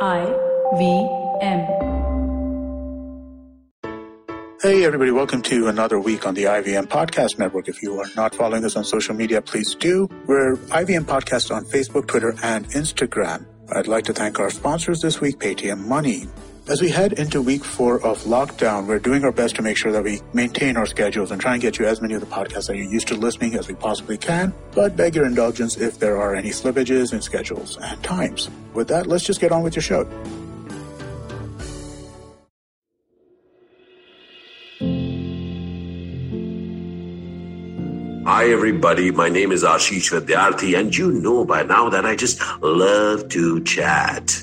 [0.00, 0.26] I
[0.76, 1.08] V
[1.40, 1.60] M.
[4.60, 7.68] Hey, everybody, welcome to another week on the IVM Podcast Network.
[7.68, 10.08] If you are not following us on social media, please do.
[10.26, 13.46] We're IVM Podcast on Facebook, Twitter, and Instagram.
[13.74, 16.26] I'd like to thank our sponsors this week, Paytm Money.
[16.68, 19.92] As we head into week four of lockdown, we're doing our best to make sure
[19.92, 22.66] that we maintain our schedules and try and get you as many of the podcasts
[22.66, 26.20] that you're used to listening as we possibly can, but beg your indulgence if there
[26.20, 28.50] are any slippages in schedules and times.
[28.74, 30.06] With that, let's just get on with your show.
[38.26, 39.12] Hi, everybody.
[39.12, 43.62] My name is Ashish Vidyarthi, and you know by now that I just love to
[43.62, 44.42] chat.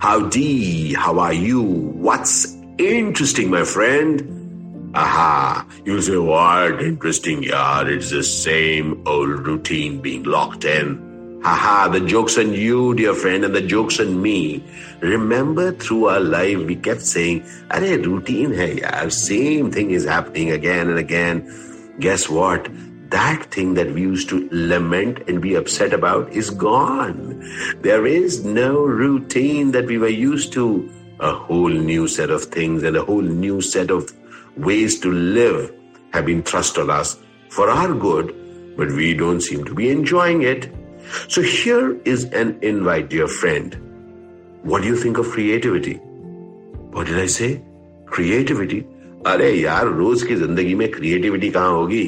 [0.00, 1.60] Howdy, how are you?
[1.60, 4.92] What's interesting, my friend?
[4.94, 11.40] Aha, you'll say, what interesting, yeah, it's the same old routine being locked in.
[11.42, 14.62] Haha, the joke's on you, dear friend, and the joke's on me.
[15.00, 20.52] Remember, through our life, we kept saying, Are routine hai yaar, same thing is happening
[20.52, 21.42] again and again.
[21.98, 22.68] Guess what?
[23.09, 27.47] that thing that we used to lament and be upset about is gone.
[27.81, 30.89] There is no routine that we were used to.
[31.19, 34.11] A whole new set of things and a whole new set of
[34.57, 35.71] ways to live
[36.11, 37.17] have been thrust on us
[37.49, 38.33] for our good,
[38.75, 40.73] but we don't seem to be enjoying it.
[41.27, 43.77] So here is an invite, dear friend.
[44.63, 45.95] What do you think of creativity?
[46.95, 47.61] What did I say?
[48.07, 48.83] Creativity?
[49.27, 52.03] अरे यार रोज की जिंदगी में creativity कहाँ होगी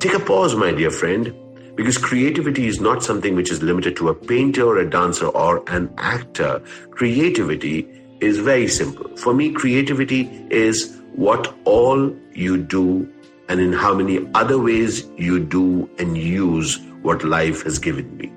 [0.00, 1.34] Take a pause, my dear friend,
[1.74, 5.68] because creativity is not something which is limited to a painter or a dancer or
[5.68, 6.62] an actor.
[6.92, 7.88] Creativity
[8.20, 9.16] is very simple.
[9.16, 13.12] For me, creativity is what all you do
[13.48, 18.30] and in how many other ways you do and use what life has given me.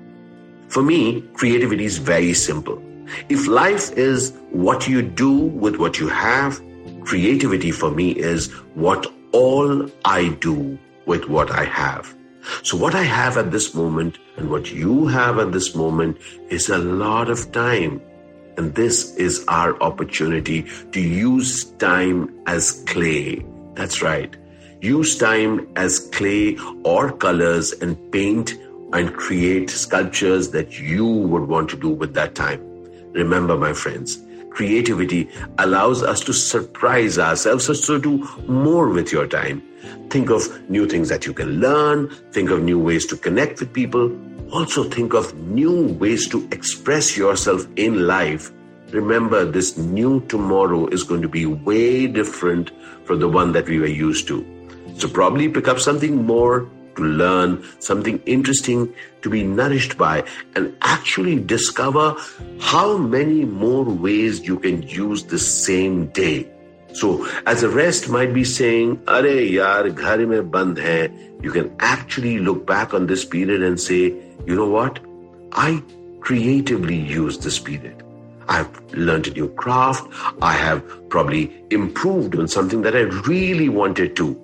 [0.66, 2.82] For me, creativity is very simple.
[3.28, 6.60] If life is what you do with what you have,
[7.04, 10.76] creativity for me is what all I do
[11.06, 12.14] with what I have.
[12.62, 16.18] So, what I have at this moment and what you have at this moment
[16.48, 18.00] is a lot of time.
[18.56, 23.44] And this is our opportunity to use time as clay.
[23.74, 24.36] That's right.
[24.80, 28.54] Use time as clay or colors and paint
[28.92, 32.60] and create sculptures that you would want to do with that time.
[33.12, 34.18] Remember, my friends,
[34.54, 39.62] creativity allows us to surprise ourselves, so do more with your time.
[40.10, 43.72] Think of new things that you can learn, think of new ways to connect with
[43.72, 44.16] people,
[44.52, 48.52] also think of new ways to express yourself in life.
[48.90, 52.70] Remember, this new tomorrow is going to be way different
[53.04, 54.44] from the one that we were used to.
[54.98, 58.92] So, probably pick up something more to learn, something interesting
[59.22, 60.24] to be nourished by,
[60.56, 62.16] and actually discover
[62.60, 66.48] how many more ways you can use the same day.
[66.92, 71.10] So, as the rest might be saying, Are yaar, ghar mein band hai,
[71.42, 74.14] you can actually look back on this period and say,
[74.46, 75.00] You know what?
[75.52, 75.82] I
[76.20, 78.02] creatively used this period.
[78.48, 80.06] I've learned a new craft.
[80.42, 84.34] I have probably improved on something that I really wanted to.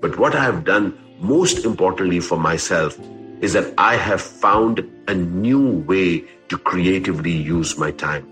[0.00, 2.98] But what I have done most importantly for myself
[3.40, 8.26] is that I have found a new way to creatively use my time.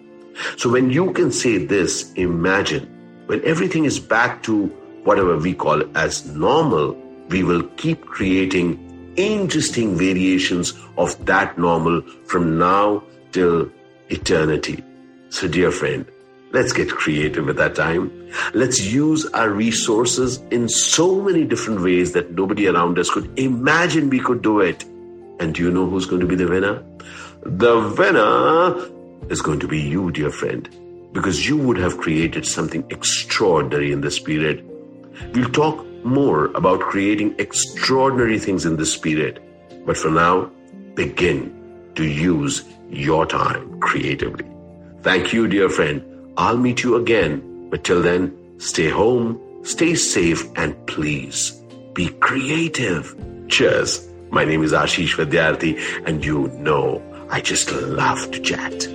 [0.57, 2.87] So when you can say this, imagine
[3.27, 4.67] when everything is back to
[5.05, 6.97] whatever we call as normal,
[7.29, 8.79] we will keep creating
[9.17, 13.03] interesting variations of that normal from now
[13.33, 13.71] till
[14.09, 14.83] eternity.
[15.31, 16.07] So, dear friend,
[16.55, 18.31] Let's get creative with that time.
[18.53, 24.09] Let's use our resources in so many different ways that nobody around us could imagine
[24.09, 24.85] we could do it.
[25.41, 26.81] And do you know who's going to be the winner?
[27.43, 30.69] The winner is going to be you, dear friend,
[31.13, 34.65] because you would have created something extraordinary in this period.
[35.35, 39.43] We'll talk more about creating extraordinary things in this period.
[39.85, 40.53] But for now,
[40.95, 44.47] begin to use your time creatively.
[45.03, 46.14] Thank you, dear friend.
[46.37, 47.69] I'll meet you again.
[47.71, 51.53] But till then, stay home, stay safe, and please
[51.95, 53.15] be creative.
[53.49, 54.09] Cheers.
[54.31, 58.89] My name is Ashish Vidyarthi, and you know I just love to chat.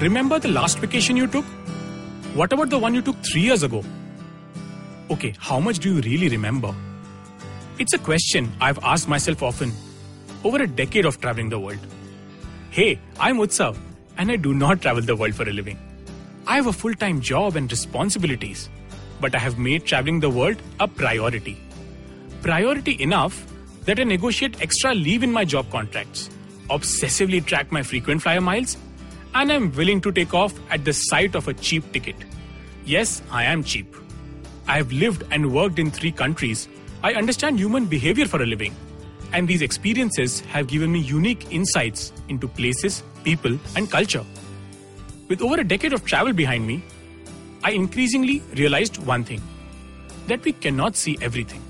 [0.00, 1.44] Remember the last vacation you took?
[2.34, 3.84] What about the one you took three years ago?
[5.10, 6.74] Okay, how much do you really remember?
[7.80, 9.72] It's a question I've asked myself often
[10.44, 11.78] over a decade of traveling the world.
[12.68, 13.78] Hey, I'm Utsav,
[14.18, 15.78] and I do not travel the world for a living.
[16.46, 18.68] I have a full time job and responsibilities,
[19.18, 21.56] but I have made traveling the world a priority.
[22.42, 23.46] priority enough
[23.86, 26.28] that I negotiate extra leave in my job contracts,
[26.68, 28.76] obsessively track my frequent flyer miles,
[29.34, 32.16] and I'm willing to take off at the sight of a cheap ticket.
[32.84, 33.96] Yes, I am cheap.
[34.68, 36.68] I have lived and worked in three countries.
[37.02, 38.76] I understand human behavior for a living.
[39.32, 44.24] And these experiences have given me unique insights into places, people, and culture.
[45.28, 46.82] With over a decade of travel behind me,
[47.62, 49.40] I increasingly realized one thing
[50.26, 51.62] that we cannot see everything.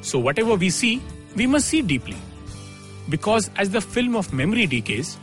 [0.00, 1.02] So, whatever we see,
[1.36, 2.16] we must see deeply.
[3.08, 5.18] Because as the film of memory decays,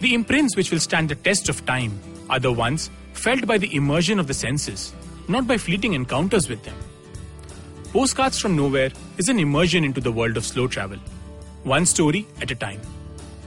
[0.00, 1.98] the imprints which will stand the test of time
[2.30, 4.94] are the ones felt by the immersion of the senses,
[5.28, 6.76] not by fleeting encounters with them.
[7.92, 10.98] Postcards from Nowhere is an immersion into the world of slow travel,
[11.64, 12.80] one story at a time.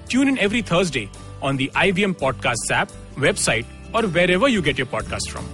[0.09, 1.09] Tune in every Thursday
[1.41, 5.47] on the IVM Podcast app, website, or wherever you get your podcast from.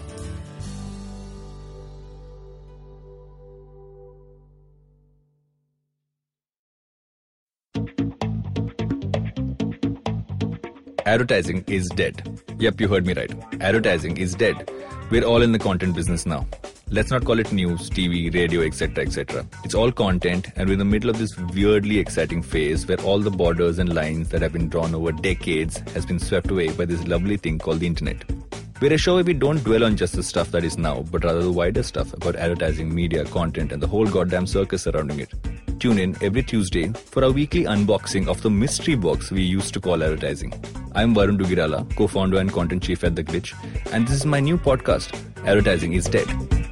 [11.06, 12.40] Advertising is dead.
[12.58, 13.32] Yep, you heard me right.
[13.62, 14.70] Advertising is dead.
[15.10, 16.48] We're all in the content business now.
[16.92, 19.46] Let's not call it news, TV, radio, etc., etc.
[19.64, 23.20] It's all content, and we're in the middle of this weirdly exciting phase where all
[23.20, 26.86] the borders and lines that have been drawn over decades has been swept away by
[26.86, 28.24] this lovely thing called the internet.
[28.82, 31.24] We're a show where we don't dwell on just the stuff that is now, but
[31.24, 35.32] rather the wider stuff about advertising, media, content, and the whole goddamn circus surrounding it.
[35.80, 39.80] Tune in every Tuesday for our weekly unboxing of the mystery box we used to
[39.80, 40.52] call advertising.
[40.96, 43.54] I'm Varun Duggirala, co founder and content chief at The Glitch,
[43.94, 45.14] and this is my new podcast,
[45.46, 46.69] Advertising is Dead.